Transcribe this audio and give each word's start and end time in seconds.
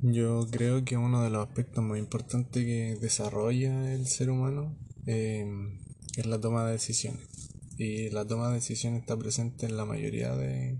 Yo 0.00 0.46
creo 0.48 0.84
que 0.84 0.96
uno 0.96 1.24
de 1.24 1.30
los 1.30 1.48
aspectos 1.48 1.82
más 1.82 1.98
importantes 1.98 2.64
que 2.64 2.96
desarrolla 3.00 3.92
el 3.92 4.06
ser 4.06 4.30
humano 4.30 4.76
em, 5.06 5.80
es 6.16 6.24
la 6.24 6.40
toma 6.40 6.64
de 6.66 6.72
decisiones. 6.72 7.26
Y 7.76 8.08
la 8.10 8.24
toma 8.24 8.48
de 8.48 8.54
decisiones 8.54 9.00
está 9.00 9.16
presente 9.16 9.66
en 9.66 9.76
la 9.76 9.84
mayoría 9.84 10.36
de, 10.36 10.78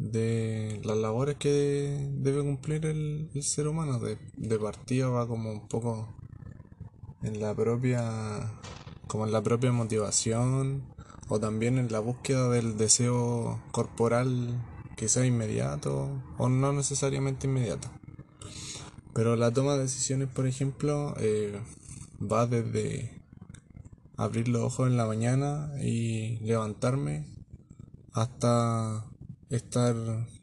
de 0.00 0.80
las 0.82 0.96
labores 0.96 1.36
que 1.36 2.08
debe 2.10 2.42
cumplir 2.42 2.86
el, 2.86 3.30
ser 3.40 3.68
humano. 3.68 4.00
De, 4.00 4.18
de 4.36 4.58
partida 4.58 5.08
va 5.08 5.28
como 5.28 5.52
un 5.52 5.68
poco 5.68 6.16
en 7.22 7.40
la 7.40 7.54
propia 7.54 8.52
como 9.06 9.26
en 9.26 9.32
la 9.32 9.42
propia 9.42 9.72
motivación 9.72 10.82
o 11.28 11.38
también 11.38 11.78
en 11.78 11.90
la 11.90 12.00
búsqueda 12.00 12.48
del 12.50 12.76
deseo 12.76 13.62
corporal 13.70 14.60
que 14.96 15.08
sea 15.08 15.24
inmediato 15.24 16.20
o 16.36 16.48
no 16.48 16.72
necesariamente 16.72 17.46
inmediato. 17.46 17.88
Pero 19.18 19.34
la 19.34 19.50
toma 19.50 19.74
de 19.74 19.80
decisiones, 19.80 20.28
por 20.28 20.46
ejemplo, 20.46 21.12
eh, 21.18 21.60
va 22.22 22.46
desde 22.46 23.20
abrir 24.16 24.46
los 24.46 24.62
ojos 24.62 24.86
en 24.86 24.96
la 24.96 25.06
mañana 25.06 25.72
y 25.82 26.36
levantarme 26.36 27.26
hasta 28.12 29.10
estar, 29.50 29.96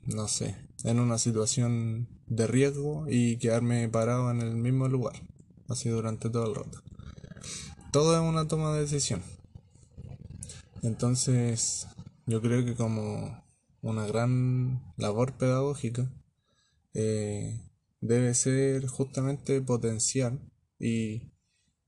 no 0.08 0.28
sé, 0.28 0.58
en 0.84 1.00
una 1.00 1.18
situación 1.18 2.10
de 2.28 2.48
riesgo 2.48 3.06
y 3.10 3.38
quedarme 3.38 3.88
parado 3.88 4.30
en 4.30 4.42
el 4.42 4.58
mismo 4.58 4.90
lugar, 4.90 5.22
así 5.70 5.88
durante 5.88 6.30
todo 6.30 6.46
el 6.50 6.56
rato. 6.56 6.82
Todo 7.94 8.14
es 8.14 8.30
una 8.30 8.50
toma 8.50 8.74
de 8.74 8.82
decisión. 8.82 9.22
Entonces, 10.82 11.88
yo 12.26 12.42
creo 12.42 12.66
que 12.66 12.76
como 12.76 13.42
una 13.82 14.06
gran 14.06 14.84
labor 14.98 15.32
pedagógica, 15.38 16.12
eh, 16.94 17.62
debe 18.08 18.34
ser 18.34 18.86
justamente 18.88 19.62
potenciar 19.62 20.40
y 20.80 21.32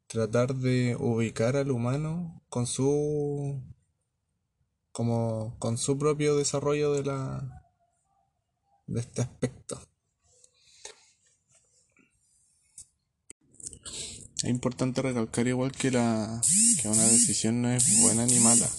tratar 0.07 0.55
de 0.55 0.95
ubicar 0.99 1.55
al 1.55 1.71
humano 1.71 2.43
con 2.49 2.65
su 2.65 3.61
como 4.91 5.55
con 5.59 5.77
su 5.77 5.97
propio 5.97 6.35
desarrollo 6.35 6.93
de 6.93 7.03
la 7.03 7.63
de 8.87 8.99
este 8.99 9.21
aspecto. 9.21 9.79
Es 14.37 14.49
importante 14.49 15.01
recalcar 15.01 15.47
igual 15.47 15.71
que 15.71 15.91
la 15.91 16.41
que 16.81 16.87
una 16.87 17.03
decisión 17.03 17.61
no 17.61 17.71
es 17.71 18.01
buena 18.01 18.25
ni 18.25 18.39
mala. 18.39 18.69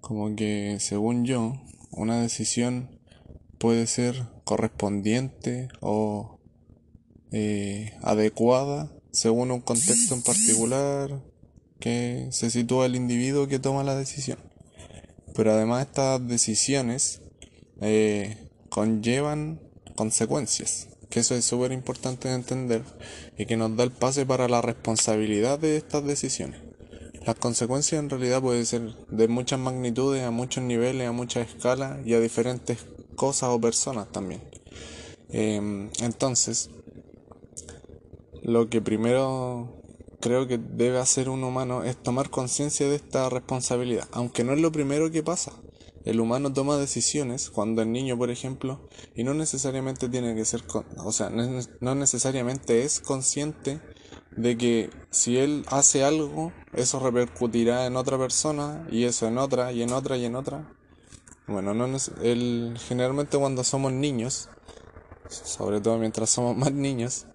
Como 0.00 0.34
que 0.36 0.78
según 0.80 1.24
yo, 1.24 1.52
una 1.90 2.22
decisión 2.22 3.00
puede 3.58 3.86
ser 3.86 4.28
correspondiente 4.44 5.68
o 5.80 6.35
eh, 7.32 7.92
adecuada 8.02 8.90
según 9.10 9.50
un 9.50 9.60
contexto 9.60 10.14
en 10.14 10.22
particular 10.22 11.22
que 11.80 12.28
se 12.30 12.50
sitúa 12.50 12.86
el 12.86 12.96
individuo 12.96 13.48
que 13.48 13.58
toma 13.58 13.82
la 13.82 13.94
decisión. 13.94 14.38
Pero 15.34 15.52
además 15.52 15.86
estas 15.86 16.26
decisiones 16.26 17.20
eh, 17.80 18.48
conllevan 18.68 19.60
consecuencias, 19.94 20.88
que 21.10 21.20
eso 21.20 21.34
es 21.34 21.44
súper 21.44 21.72
importante 21.72 22.28
de 22.28 22.34
entender 22.34 22.82
y 23.36 23.46
que 23.46 23.56
nos 23.56 23.76
da 23.76 23.84
el 23.84 23.90
pase 23.90 24.26
para 24.26 24.48
la 24.48 24.62
responsabilidad 24.62 25.58
de 25.58 25.76
estas 25.76 26.04
decisiones. 26.04 26.60
Las 27.26 27.36
consecuencias 27.36 28.00
en 28.00 28.08
realidad 28.08 28.40
pueden 28.40 28.64
ser 28.64 28.94
de 29.10 29.28
muchas 29.28 29.58
magnitudes, 29.58 30.22
a 30.22 30.30
muchos 30.30 30.62
niveles, 30.62 31.08
a 31.08 31.12
muchas 31.12 31.48
escalas 31.48 32.06
y 32.06 32.14
a 32.14 32.20
diferentes 32.20 32.78
cosas 33.16 33.50
o 33.50 33.60
personas 33.60 34.12
también. 34.12 34.42
Em, 35.28 35.90
entonces, 36.00 36.70
lo 38.46 38.70
que 38.70 38.80
primero 38.80 39.82
creo 40.20 40.46
que 40.46 40.56
debe 40.56 40.98
hacer 40.98 41.28
un 41.28 41.42
humano 41.42 41.82
es 41.82 42.00
tomar 42.00 42.30
conciencia 42.30 42.88
de 42.88 42.94
esta 42.94 43.28
responsabilidad, 43.28 44.06
aunque 44.12 44.44
no 44.44 44.52
es 44.52 44.60
lo 44.60 44.70
primero 44.70 45.10
que 45.10 45.24
pasa. 45.24 45.52
El 46.04 46.20
humano 46.20 46.52
toma 46.52 46.76
decisiones 46.76 47.50
cuando 47.50 47.82
es 47.82 47.88
niño, 47.88 48.16
por 48.16 48.30
ejemplo, 48.30 48.88
y 49.16 49.24
no 49.24 49.34
necesariamente 49.34 50.08
tiene 50.08 50.36
que 50.36 50.44
ser, 50.44 50.62
o 50.98 51.10
sea, 51.10 51.28
no 51.28 51.94
necesariamente 51.96 52.84
es 52.84 53.00
consciente 53.00 53.80
de 54.36 54.56
que 54.56 54.90
si 55.10 55.38
él 55.38 55.64
hace 55.66 56.04
algo, 56.04 56.52
eso 56.72 57.00
repercutirá 57.00 57.86
en 57.86 57.96
otra 57.96 58.16
persona 58.16 58.86
y 58.92 59.04
eso 59.04 59.26
en 59.26 59.38
otra 59.38 59.72
y 59.72 59.82
en 59.82 59.92
otra 59.92 60.16
y 60.16 60.24
en 60.24 60.36
otra. 60.36 60.72
Bueno, 61.48 61.74
no 61.74 61.88
el, 62.22 62.78
generalmente 62.78 63.38
cuando 63.38 63.64
somos 63.64 63.92
niños, 63.92 64.48
sobre 65.28 65.80
todo 65.80 65.98
mientras 65.98 66.30
somos 66.30 66.56
más 66.56 66.70
niños, 66.70 67.26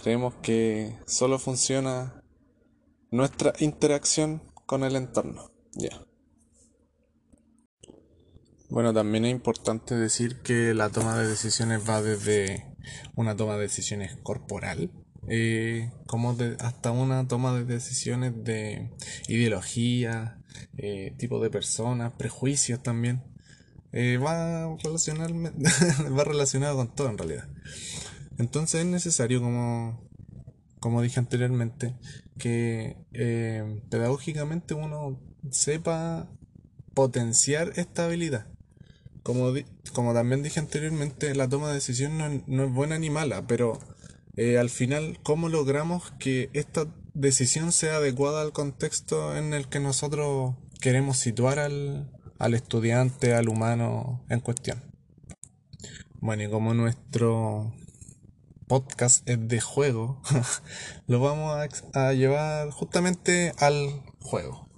Creemos 0.00 0.34
que 0.42 0.98
solo 1.06 1.38
funciona 1.38 2.22
nuestra 3.10 3.52
interacción 3.58 4.42
con 4.66 4.84
el 4.84 4.96
entorno. 4.96 5.50
Ya. 5.72 6.06
Bueno, 8.68 8.92
también 8.92 9.24
es 9.24 9.30
importante 9.30 9.94
decir 9.94 10.42
que 10.42 10.74
la 10.74 10.90
toma 10.90 11.16
de 11.18 11.28
decisiones 11.28 11.88
va 11.88 12.02
desde 12.02 12.76
una 13.14 13.36
toma 13.36 13.54
de 13.54 13.62
decisiones 13.62 14.16
corporal, 14.22 14.90
eh, 15.28 15.92
como 16.06 16.36
hasta 16.60 16.90
una 16.90 17.26
toma 17.28 17.54
de 17.54 17.64
decisiones 17.64 18.32
de 18.44 18.90
ideología, 19.28 20.38
eh, 20.76 21.14
tipo 21.16 21.40
de 21.40 21.50
personas, 21.50 22.12
prejuicios 22.18 22.82
también. 22.82 23.22
Eh, 23.92 24.18
va, 24.18 24.66
va 26.18 26.24
relacionado 26.24 26.76
con 26.76 26.94
todo 26.94 27.08
en 27.08 27.18
realidad. 27.18 27.48
Entonces 28.38 28.80
es 28.82 28.86
necesario, 28.86 29.40
como, 29.40 30.08
como 30.80 31.02
dije 31.02 31.20
anteriormente, 31.20 31.94
que 32.38 32.96
eh, 33.12 33.80
pedagógicamente 33.90 34.74
uno 34.74 35.20
sepa 35.50 36.28
potenciar 36.94 37.72
esta 37.76 38.04
habilidad. 38.04 38.46
Como, 39.22 39.52
como 39.92 40.14
también 40.14 40.42
dije 40.42 40.60
anteriormente, 40.60 41.34
la 41.34 41.48
toma 41.48 41.68
de 41.68 41.74
decisión 41.74 42.44
no, 42.46 42.64
es 42.64 42.72
buena 42.72 42.98
ni 42.98 43.10
mala, 43.10 43.46
pero 43.46 43.78
eh, 44.36 44.58
al 44.58 44.70
final, 44.70 45.18
¿cómo 45.22 45.48
logramos 45.48 46.12
que 46.18 46.50
esta 46.52 46.86
decisión 47.14 47.72
sea 47.72 47.96
adecuada 47.96 48.42
al 48.42 48.52
contexto 48.52 49.36
en 49.36 49.54
el 49.54 49.68
que 49.68 49.80
nosotros 49.80 50.54
queremos 50.80 51.16
situar 51.16 51.58
al, 51.58 52.10
al 52.38 52.54
estudiante, 52.54 53.34
al 53.34 53.48
humano 53.48 54.24
en 54.28 54.40
cuestión? 54.40 54.82
Bueno, 56.20 56.44
y 56.44 56.50
como 56.50 56.74
nuestro 56.74 57.74
podcast 58.66 59.28
es 59.28 59.48
de 59.48 59.60
juego, 59.60 60.20
lo 61.06 61.20
vamos 61.20 61.56
a, 61.94 62.12
llevar 62.12 62.70
justamente 62.70 63.52
al 63.58 64.02
juego. 64.20 64.68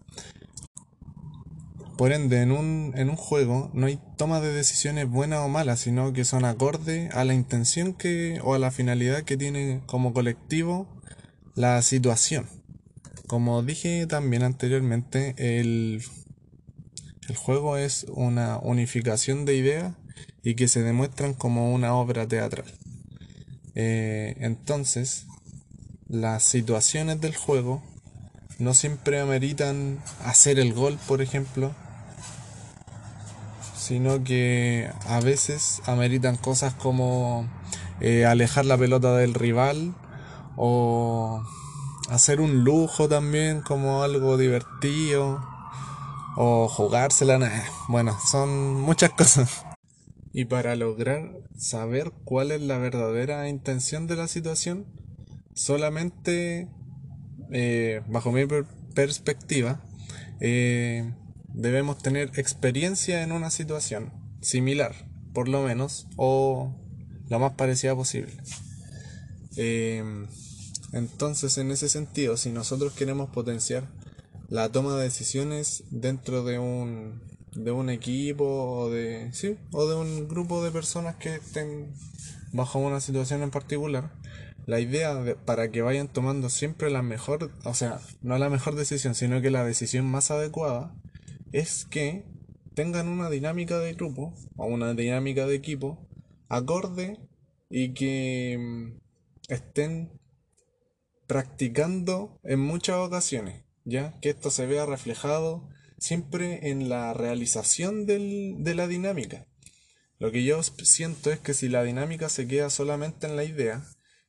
Por 1.96 2.12
ende, 2.12 2.42
en 2.42 2.52
un, 2.52 2.92
en 2.96 3.10
un 3.10 3.16
juego 3.16 3.70
no 3.74 3.86
hay 3.86 3.98
toma 4.16 4.40
de 4.40 4.52
decisiones 4.52 5.08
buenas 5.08 5.40
o 5.40 5.48
malas, 5.48 5.80
sino 5.80 6.12
que 6.12 6.24
son 6.24 6.44
acorde 6.44 7.08
a 7.12 7.24
la 7.24 7.34
intención 7.34 7.92
que 7.92 8.40
o 8.44 8.54
a 8.54 8.58
la 8.58 8.70
finalidad 8.70 9.24
que 9.24 9.36
tiene 9.36 9.82
como 9.86 10.12
colectivo 10.12 10.86
la 11.54 11.82
situación. 11.82 12.48
Como 13.26 13.62
dije 13.62 14.06
también 14.06 14.44
anteriormente, 14.44 15.34
el, 15.38 16.02
el 17.28 17.36
juego 17.36 17.76
es 17.76 18.06
una 18.08 18.58
unificación 18.58 19.44
de 19.44 19.56
ideas 19.56 19.94
y 20.42 20.54
que 20.54 20.68
se 20.68 20.82
demuestran 20.82 21.34
como 21.34 21.74
una 21.74 21.94
obra 21.94 22.28
teatral. 22.28 22.64
Eh, 23.80 24.34
entonces, 24.40 25.26
las 26.08 26.42
situaciones 26.42 27.20
del 27.20 27.36
juego 27.36 27.80
no 28.58 28.74
siempre 28.74 29.20
ameritan 29.20 30.02
hacer 30.24 30.58
el 30.58 30.74
gol, 30.74 30.98
por 31.06 31.22
ejemplo, 31.22 31.70
sino 33.76 34.24
que 34.24 34.90
a 35.06 35.20
veces 35.20 35.80
ameritan 35.86 36.36
cosas 36.36 36.74
como 36.74 37.48
eh, 38.00 38.26
alejar 38.26 38.66
la 38.66 38.76
pelota 38.76 39.14
del 39.16 39.32
rival 39.32 39.94
o 40.56 41.40
hacer 42.10 42.40
un 42.40 42.64
lujo 42.64 43.08
también 43.08 43.60
como 43.60 44.02
algo 44.02 44.36
divertido 44.36 45.40
o 46.36 46.66
jugársela. 46.66 47.38
Bueno, 47.86 48.18
son 48.28 48.74
muchas 48.74 49.10
cosas. 49.16 49.67
Y 50.32 50.44
para 50.44 50.76
lograr 50.76 51.32
saber 51.56 52.12
cuál 52.24 52.52
es 52.52 52.60
la 52.60 52.78
verdadera 52.78 53.48
intención 53.48 54.06
de 54.06 54.16
la 54.16 54.28
situación, 54.28 54.86
solamente, 55.54 56.68
eh, 57.50 58.02
bajo 58.08 58.30
mi 58.32 58.42
perspectiva, 58.94 59.82
eh, 60.40 61.12
debemos 61.48 61.98
tener 61.98 62.30
experiencia 62.38 63.22
en 63.22 63.32
una 63.32 63.50
situación 63.50 64.12
similar, 64.40 64.94
por 65.32 65.48
lo 65.48 65.62
menos, 65.62 66.06
o 66.16 66.74
la 67.28 67.38
más 67.38 67.54
parecida 67.54 67.94
posible. 67.94 68.32
Eh, 69.56 70.04
entonces, 70.92 71.58
en 71.58 71.70
ese 71.70 71.88
sentido, 71.88 72.36
si 72.36 72.50
nosotros 72.50 72.92
queremos 72.92 73.30
potenciar 73.30 73.88
la 74.48 74.70
toma 74.70 74.96
de 74.96 75.04
decisiones 75.04 75.84
dentro 75.90 76.44
de 76.44 76.58
un 76.58 77.20
de 77.54 77.70
un 77.70 77.90
equipo 77.90 78.44
o 78.44 78.90
de 78.90 79.32
sí 79.32 79.56
o 79.72 79.86
de 79.86 79.96
un 79.96 80.28
grupo 80.28 80.62
de 80.62 80.70
personas 80.70 81.16
que 81.16 81.36
estén 81.36 81.92
bajo 82.52 82.78
una 82.78 83.00
situación 83.00 83.42
en 83.42 83.50
particular, 83.50 84.12
la 84.66 84.80
idea 84.80 85.36
para 85.44 85.70
que 85.70 85.82
vayan 85.82 86.08
tomando 86.08 86.50
siempre 86.50 86.90
la 86.90 87.02
mejor, 87.02 87.50
o 87.64 87.74
sea, 87.74 88.00
no 88.22 88.38
la 88.38 88.50
mejor 88.50 88.74
decisión, 88.74 89.14
sino 89.14 89.40
que 89.40 89.50
la 89.50 89.64
decisión 89.64 90.06
más 90.06 90.30
adecuada, 90.30 90.94
es 91.52 91.86
que 91.86 92.24
tengan 92.74 93.08
una 93.08 93.30
dinámica 93.30 93.78
de 93.78 93.94
grupo 93.94 94.34
o 94.56 94.66
una 94.66 94.94
dinámica 94.94 95.46
de 95.46 95.54
equipo 95.54 96.06
acorde 96.48 97.18
y 97.70 97.94
que 97.94 98.56
mm, 98.58 99.00
estén 99.48 100.12
practicando 101.26 102.38
en 102.44 102.60
muchas 102.60 102.96
ocasiones, 102.96 103.64
ya 103.84 104.18
que 104.20 104.30
esto 104.30 104.50
se 104.50 104.66
vea 104.66 104.86
reflejado 104.86 105.68
siempre 105.98 106.70
en 106.70 106.88
la 106.88 107.12
realización 107.14 108.06
de 108.06 108.74
la 108.74 108.86
dinámica. 108.86 109.46
Lo 110.18 110.32
que 110.32 110.44
yo 110.44 110.62
siento 110.62 111.30
es 111.30 111.38
que 111.38 111.54
si 111.54 111.68
la 111.68 111.84
dinámica 111.84 112.28
se 112.28 112.48
queda 112.48 112.70
solamente 112.70 113.26
en 113.26 113.36
la 113.36 113.44
idea, 113.44 113.84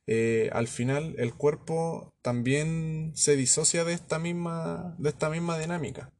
eh, 0.06 0.50
al 0.52 0.68
final 0.68 1.14
el 1.18 1.34
cuerpo 1.34 2.14
también 2.22 3.12
se 3.14 3.36
disocia 3.36 3.84
de 3.84 3.92
esta 3.92 4.18
misma, 4.18 4.94
de 4.98 5.08
esta 5.08 5.30
misma 5.30 5.58
dinámica. 5.58 6.12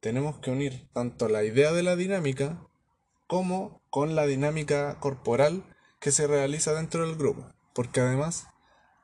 Tenemos 0.00 0.38
que 0.38 0.50
unir 0.50 0.88
tanto 0.92 1.28
la 1.28 1.44
idea 1.44 1.72
de 1.72 1.82
la 1.82 1.96
dinámica 1.96 2.62
como 3.26 3.82
con 3.90 4.14
la 4.14 4.26
dinámica 4.26 4.98
corporal 5.00 5.64
que 6.00 6.12
se 6.12 6.26
realiza 6.26 6.72
dentro 6.72 7.06
del 7.06 7.16
grupo. 7.16 7.46
Porque 7.74 8.00
además 8.00 8.46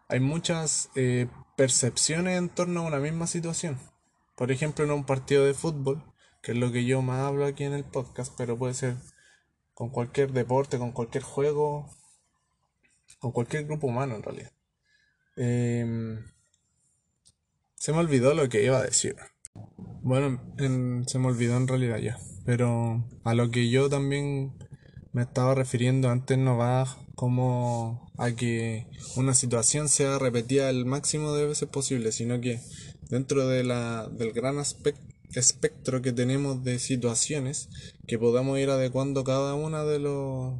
hay 0.08 0.20
muchas 0.20 0.90
eh, 0.94 1.26
percepciones 1.56 2.38
en 2.38 2.48
torno 2.48 2.80
a 2.80 2.86
una 2.86 2.98
misma 2.98 3.26
situación. 3.26 3.78
Por 4.36 4.50
ejemplo, 4.50 4.84
en 4.84 4.90
un 4.90 5.04
partido 5.04 5.44
de 5.44 5.54
fútbol, 5.54 6.02
que 6.42 6.52
es 6.52 6.58
lo 6.58 6.72
que 6.72 6.84
yo 6.84 7.02
más 7.02 7.20
hablo 7.20 7.46
aquí 7.46 7.64
en 7.64 7.72
el 7.72 7.84
podcast, 7.84 8.34
pero 8.36 8.58
puede 8.58 8.74
ser 8.74 8.96
con 9.74 9.90
cualquier 9.90 10.32
deporte, 10.32 10.78
con 10.78 10.92
cualquier 10.92 11.24
juego, 11.24 11.88
con 13.18 13.32
cualquier 13.32 13.64
grupo 13.64 13.86
humano 13.86 14.16
en 14.16 14.22
realidad. 14.22 14.52
Em, 15.36 16.24
se 17.74 17.92
me 17.92 17.98
olvidó 17.98 18.34
lo 18.34 18.48
que 18.48 18.64
iba 18.64 18.78
a 18.78 18.82
decir. 18.82 19.16
Bueno, 20.02 20.40
se 21.06 21.18
me 21.18 21.26
olvidó 21.26 21.56
en 21.56 21.68
realidad 21.68 21.98
ya. 21.98 22.18
Pero 22.44 23.04
a 23.24 23.34
lo 23.34 23.50
que 23.50 23.70
yo 23.70 23.88
también 23.88 24.56
me 25.12 25.22
estaba 25.22 25.54
refiriendo 25.54 26.10
antes 26.10 26.36
no 26.38 26.56
va 26.56 26.86
como 27.14 28.12
a 28.18 28.32
que 28.32 28.88
una 29.16 29.34
situación 29.34 29.88
sea 29.88 30.18
repetida 30.18 30.70
el 30.70 30.84
máximo 30.84 31.32
de 31.34 31.46
veces 31.46 31.68
posible, 31.68 32.12
sino 32.12 32.40
que 32.40 32.60
dentro 33.14 33.46
de 33.46 33.62
la, 33.62 34.08
del 34.10 34.32
gran 34.32 34.56
espectro 34.58 36.02
que 36.02 36.12
tenemos 36.12 36.64
de 36.64 36.80
situaciones, 36.80 37.68
que 38.08 38.18
podamos 38.18 38.58
ir 38.58 38.70
adecuando 38.70 39.22
cada 39.22 39.54
una 39.54 39.84
de 39.84 40.00
los 40.00 40.54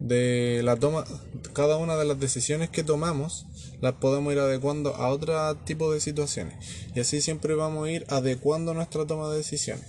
de 0.00 0.62
la 0.64 0.74
toma, 0.74 1.04
cada 1.52 1.76
una 1.76 1.96
de 1.96 2.04
las 2.04 2.18
decisiones 2.18 2.68
que 2.68 2.82
tomamos, 2.82 3.46
las 3.80 3.92
podemos 3.92 4.32
ir 4.32 4.40
adecuando 4.40 4.96
a 4.96 5.08
otro 5.08 5.56
tipo 5.58 5.92
de 5.92 6.00
situaciones. 6.00 6.56
Y 6.96 6.98
así 6.98 7.20
siempre 7.20 7.54
vamos 7.54 7.86
a 7.86 7.92
ir 7.92 8.06
adecuando 8.08 8.74
nuestra 8.74 9.06
toma 9.06 9.30
de 9.30 9.36
decisiones. 9.36 9.86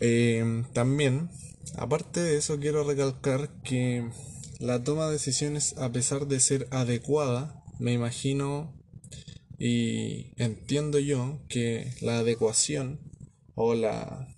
Eh, 0.00 0.62
también, 0.74 1.30
aparte 1.78 2.20
de 2.20 2.36
eso, 2.36 2.58
quiero 2.58 2.84
recalcar 2.84 3.48
que 3.62 4.10
la 4.58 4.84
toma 4.84 5.06
de 5.06 5.12
decisiones, 5.12 5.74
a 5.78 5.90
pesar 5.90 6.26
de 6.26 6.38
ser 6.38 6.68
adecuada, 6.70 7.64
me 7.78 7.94
imagino 7.94 8.78
y 9.62 10.32
entiendo 10.42 10.98
yo 10.98 11.38
que 11.50 11.92
la 12.00 12.20
adecuación 12.20 12.98
o 13.54 13.74
la 13.74 14.34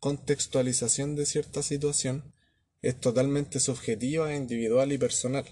contextualización 0.00 1.14
de 1.14 1.24
cierta 1.24 1.62
situación 1.62 2.34
es 2.82 2.98
totalmente 2.98 3.60
subjetiva, 3.60 4.34
individual 4.34 4.90
y 4.90 4.98
personal. 4.98 5.44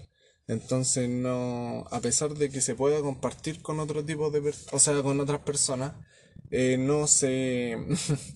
Entonces 0.49 1.09
no, 1.09 1.85
a 1.91 2.01
pesar 2.01 2.33
de 2.33 2.49
que 2.49 2.59
se 2.59 2.75
pueda 2.75 2.99
compartir 2.99 3.61
con 3.61 3.79
otro 3.79 4.03
tipo 4.03 4.31
de, 4.31 4.53
o 4.73 4.79
sea, 4.79 5.01
con 5.01 5.17
otras 5.21 5.39
personas, 5.39 5.93
eh, 6.51 6.75
no 6.77 7.07
se, 7.07 7.77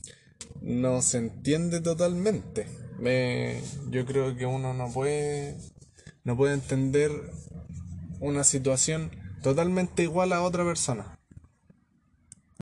no 0.62 1.02
se 1.02 1.18
entiende 1.18 1.82
totalmente. 1.82 2.68
Me, 2.98 3.62
yo 3.90 4.06
creo 4.06 4.34
que 4.38 4.46
uno 4.46 4.74
no 4.74 4.90
puede, 4.94 5.58
no 6.24 6.38
puede 6.38 6.54
entender 6.54 7.12
una 8.22 8.46
situación 8.46 9.12
totalmente 9.42 10.04
igual 10.04 10.34
a 10.34 10.42
otra 10.42 10.64
persona. 10.64 11.19